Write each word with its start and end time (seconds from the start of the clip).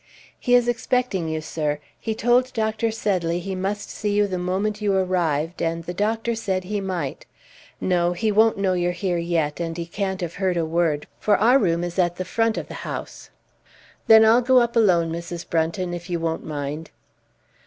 "He 0.39 0.55
is 0.55 0.67
expecting 0.67 1.29
you, 1.29 1.41
sir. 1.41 1.77
He 1.99 2.15
told 2.15 2.53
Dr. 2.53 2.89
Sedley 2.89 3.39
he 3.39 3.53
must 3.53 3.91
see 3.91 4.11
you 4.11 4.25
the 4.25 4.39
moment 4.39 4.81
you 4.81 4.95
arrived, 4.95 5.61
and 5.61 5.83
the 5.83 5.93
doctor 5.93 6.33
said 6.33 6.63
he 6.63 6.81
might. 6.81 7.27
No, 7.79 8.13
he 8.13 8.31
won't 8.31 8.57
know 8.57 8.73
you're 8.73 8.93
here 8.93 9.19
yet, 9.19 9.59
and 9.59 9.77
he 9.77 9.85
can't 9.85 10.21
have 10.21 10.33
heard 10.41 10.57
a 10.57 10.65
word, 10.65 11.05
for 11.19 11.37
our 11.37 11.59
room 11.59 11.83
is 11.83 11.99
at 11.99 12.15
t'front 12.15 12.57
o' 12.57 12.63
t'house." 12.63 13.29
"Then 14.07 14.25
I'll 14.25 14.41
go 14.41 14.57
up 14.57 14.75
alone, 14.75 15.11
Mrs. 15.11 15.47
Brunton, 15.47 15.93
if 15.93 16.09
you 16.09 16.19
won't 16.19 16.43
mind." 16.43 16.89